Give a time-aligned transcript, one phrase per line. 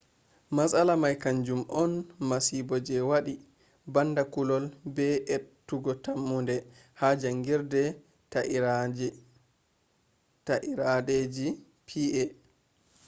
[0.55, 1.91] matsala may kanjum on
[2.29, 3.35] masibo je wadi
[3.93, 6.55] banda kullol be ettugo tammunde
[6.99, 7.83] ha jangirde
[10.45, 11.47] ta'irdeji
[11.87, 12.01] pa